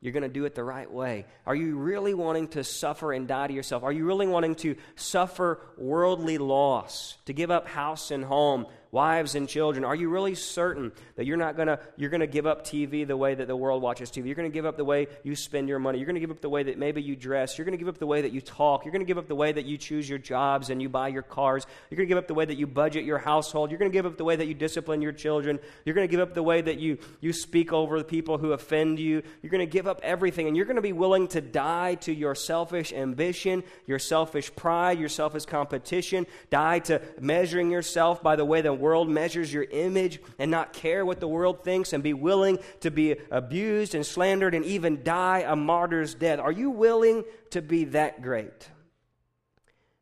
[0.00, 1.26] you're going to do it the right way?
[1.44, 3.82] Are you really wanting to suffer and die to yourself?
[3.82, 9.34] Are you really wanting to suffer worldly loss, to give up house and home, wives
[9.34, 13.06] and children, are you really certain that you're not to you're to give up TV
[13.06, 14.26] the way that the world watches TV?
[14.26, 15.98] You're to give up the way you spend your money.
[15.98, 17.56] You're to give up the way that maybe you dress.
[17.56, 18.84] You're to give up the way that you talk.
[18.84, 21.22] You're to give up the way that you choose your jobs and you buy your
[21.22, 21.66] cars.
[21.90, 23.70] You're to give up the way that you budget your household.
[23.70, 25.58] You're to give up the way that you discipline your children.
[25.86, 28.98] You're to give up the way that you you speak over the people who offend
[28.98, 29.22] you.
[29.40, 32.92] You're to give up everything and you're to be willing to die to your selfish
[32.92, 38.81] ambition, your selfish pride, your selfish competition, die to measuring yourself by the way the
[38.82, 42.90] world measures your image and not care what the world thinks and be willing to
[42.90, 46.40] be abused and slandered and even die a martyr's death?
[46.40, 48.68] Are you willing to be that great?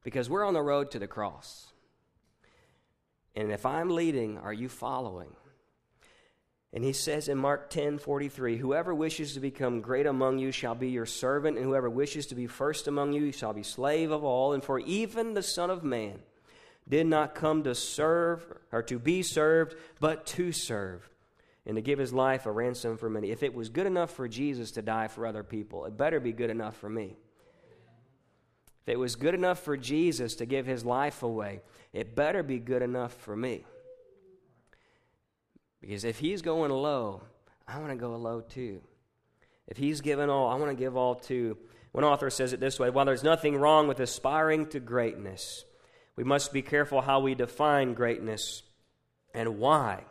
[0.03, 1.73] Because we're on the road to the cross.
[3.37, 5.37] And if I'm leading, are you following?
[6.73, 10.75] And he says in Mark 10 43, Whoever wishes to become great among you shall
[10.75, 14.25] be your servant, and whoever wishes to be first among you shall be slave of
[14.25, 14.53] all.
[14.53, 16.20] And for even the Son of Man
[16.91, 21.09] did not come to serve or to be served, but to serve
[21.64, 23.30] and to give his life a ransom for many.
[23.30, 26.32] If it was good enough for Jesus to die for other people, it better be
[26.32, 27.16] good enough for me.
[28.82, 31.61] If it was good enough for Jesus to give his life away,
[31.93, 33.64] it better be good enough for me.
[35.80, 37.22] Because if he's going low,
[37.68, 38.82] I want to go low too.
[39.66, 41.57] If he's given all, I want to give all too.
[41.93, 45.64] One author says it this way While there's nothing wrong with aspiring to greatness,
[46.17, 48.63] we must be careful how we define greatness
[49.35, 50.05] and why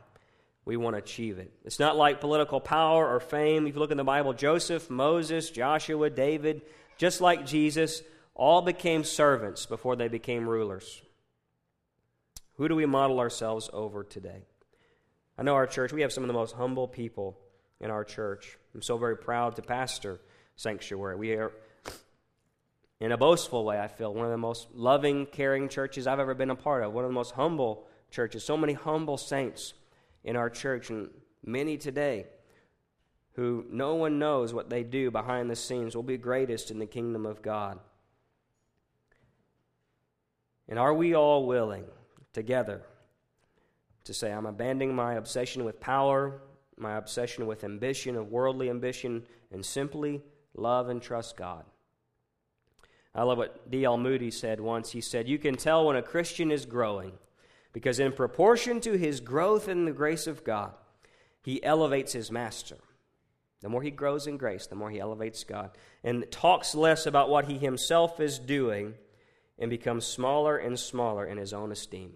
[0.65, 1.51] we want to achieve it.
[1.65, 3.67] It's not like political power or fame.
[3.67, 6.61] If you look in the Bible, Joseph, Moses, Joshua, David,
[6.97, 8.03] just like Jesus,
[8.35, 11.01] all became servants before they became rulers.
[12.55, 14.43] Who do we model ourselves over today?
[15.37, 17.39] I know our church, we have some of the most humble people
[17.79, 18.57] in our church.
[18.75, 20.19] I'm so very proud to pastor
[20.55, 21.15] Sanctuary.
[21.15, 21.53] We are,
[22.99, 26.33] in a boastful way, I feel, one of the most loving, caring churches I've ever
[26.33, 28.43] been a part of, one of the most humble churches.
[28.43, 29.73] So many humble saints
[30.23, 31.09] in our church, and
[31.43, 32.25] many today
[33.33, 36.85] who no one knows what they do behind the scenes will be greatest in the
[36.85, 37.79] kingdom of God.
[40.67, 41.85] And are we all willing
[42.33, 42.81] together
[44.03, 46.41] to say, I'm abandoning my obsession with power,
[46.77, 49.23] my obsession with ambition, of worldly ambition,
[49.53, 50.21] and simply
[50.53, 51.63] love and trust God?
[53.13, 53.97] I love what D.L.
[53.97, 54.91] Moody said once.
[54.91, 57.13] He said, You can tell when a Christian is growing
[57.73, 60.73] because in proportion to his growth in the grace of God,
[61.43, 62.77] he elevates his master.
[63.61, 65.71] The more he grows in grace, the more he elevates God
[66.03, 68.93] and talks less about what he himself is doing
[69.57, 72.13] and becomes smaller and smaller in his own esteem.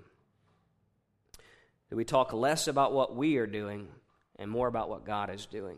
[1.90, 3.90] That we talk less about what we are doing
[4.38, 5.78] and more about what God is doing.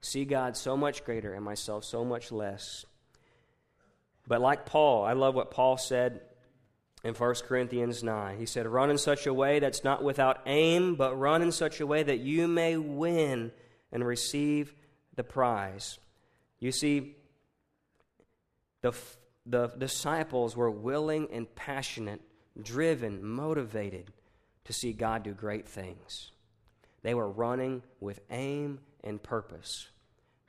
[0.00, 2.84] See God so much greater and myself so much less.
[4.30, 6.20] But like Paul, I love what Paul said
[7.02, 8.38] in 1 Corinthians 9.
[8.38, 11.80] He said, Run in such a way that's not without aim, but run in such
[11.80, 13.50] a way that you may win
[13.90, 14.72] and receive
[15.16, 15.98] the prize.
[16.60, 17.16] You see,
[18.82, 18.92] the,
[19.46, 22.20] the disciples were willing and passionate,
[22.62, 24.12] driven, motivated
[24.66, 26.30] to see God do great things.
[27.02, 29.88] They were running with aim and purpose.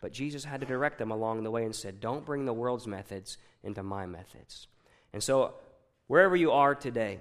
[0.01, 2.87] But Jesus had to direct them along the way and said, Don't bring the world's
[2.87, 4.67] methods into my methods.
[5.13, 5.53] And so
[6.07, 7.19] wherever you are today,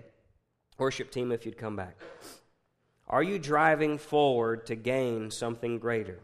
[0.79, 1.97] worship team, if you'd come back,
[3.07, 6.19] are you driving forward to gain something greater?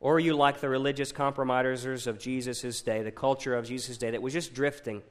[0.00, 4.12] Or are you like the religious compromisers of Jesus' day, the culture of Jesus' day
[4.12, 5.02] that was just drifting?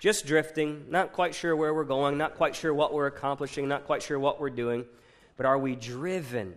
[0.00, 3.84] Just drifting, not quite sure where we're going, not quite sure what we're accomplishing, not
[3.84, 4.86] quite sure what we're doing,
[5.36, 6.54] but are we driven,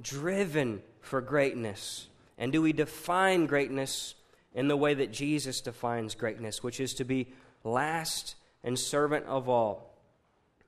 [0.00, 2.08] driven for greatness?
[2.38, 4.14] And do we define greatness
[4.54, 7.28] in the way that Jesus defines greatness, which is to be
[7.64, 8.34] last
[8.64, 9.94] and servant of all.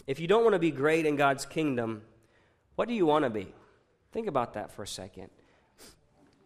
[0.06, 2.02] If you don't want to be great in God's kingdom,
[2.76, 3.52] what do you want to be?
[4.12, 5.30] Think about that for a second.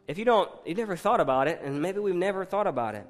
[0.07, 3.07] If you don't, you never thought about it, and maybe we've never thought about it.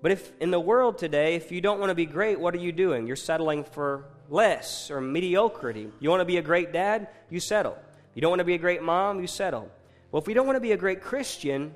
[0.00, 2.58] But if in the world today, if you don't want to be great, what are
[2.58, 3.06] you doing?
[3.06, 5.88] You're settling for less or mediocrity.
[5.98, 7.08] You want to be a great dad?
[7.28, 7.76] You settle.
[8.18, 9.20] You don't want to be a great mom?
[9.20, 9.70] You settle.
[10.10, 11.72] Well, if we don't want to be a great Christian,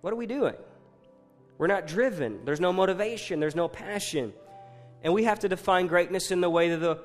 [0.00, 0.54] what are we doing?
[1.58, 2.46] We're not driven.
[2.46, 3.38] There's no motivation.
[3.38, 4.32] There's no passion.
[5.02, 7.00] And we have to define greatness in the way that the,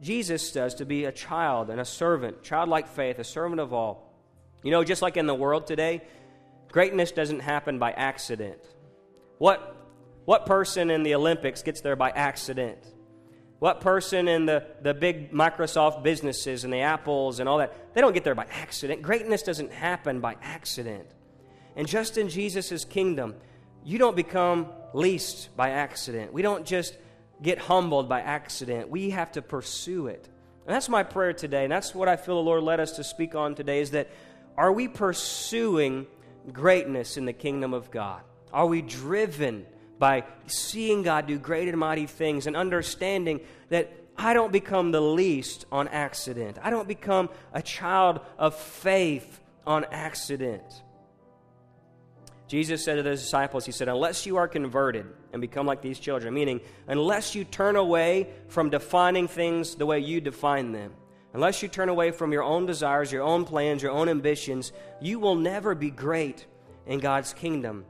[0.00, 4.10] Jesus does to be a child and a servant, childlike faith, a servant of all.
[4.62, 6.00] You know, just like in the world today,
[6.72, 8.62] greatness doesn't happen by accident.
[9.36, 9.76] What,
[10.24, 12.78] what person in the Olympics gets there by accident?
[13.64, 18.02] What person in the, the big Microsoft businesses and the Apples and all that, they
[18.02, 19.00] don't get there by accident.
[19.00, 21.06] Greatness doesn't happen by accident.
[21.74, 23.34] And just in Jesus' kingdom,
[23.82, 26.30] you don't become least by accident.
[26.30, 26.94] We don't just
[27.40, 28.90] get humbled by accident.
[28.90, 30.28] We have to pursue it.
[30.66, 31.62] And that's my prayer today.
[31.62, 34.10] And that's what I feel the Lord led us to speak on today is that
[34.58, 36.06] are we pursuing
[36.52, 38.20] greatness in the kingdom of God?
[38.52, 39.64] Are we driven
[40.04, 43.40] by seeing God do great and mighty things and understanding
[43.70, 46.58] that I don't become the least on accident?
[46.60, 50.62] I don't become a child of faith on accident.
[52.48, 55.98] Jesus said to the disciples, He said, Unless you are converted and become like these
[55.98, 60.92] children, meaning, unless you turn away from defining things the way you define them,
[61.32, 65.18] unless you turn away from your own desires, your own plans, your own ambitions, you
[65.18, 66.44] will never be great
[66.86, 67.86] in God's kingdom.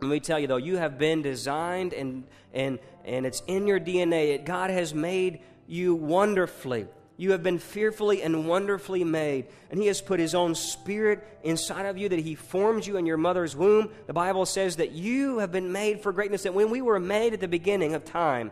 [0.00, 3.80] Let me tell you, though, you have been designed and, and, and it's in your
[3.80, 4.44] DNA.
[4.44, 6.86] God has made you wonderfully.
[7.16, 11.86] You have been fearfully and wonderfully made, and He has put His own Spirit inside
[11.86, 13.90] of you that He formed you in your mother's womb.
[14.06, 17.32] The Bible says that you have been made for greatness, that when we were made
[17.32, 18.50] at the beginning of time,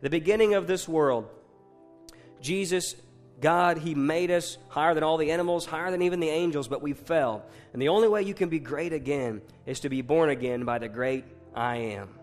[0.00, 1.28] the beginning of this world,
[2.40, 2.94] Jesus,
[3.40, 6.82] God, He made us higher than all the animals, higher than even the angels, but
[6.82, 7.44] we fell.
[7.72, 10.78] And the only way you can be great again is to be born again by
[10.78, 11.24] the great
[11.54, 12.18] I am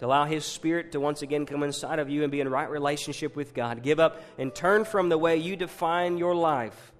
[0.00, 2.70] to allow His Spirit to once again come inside of you and be in right
[2.70, 3.82] relationship with God.
[3.82, 6.92] Give up and turn from the way you define your life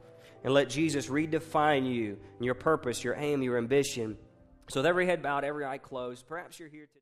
[0.45, 4.19] and let Jesus redefine you and your purpose, your aim, your ambition.
[4.69, 6.99] So, with every head bowed, every eye closed, perhaps you're here today.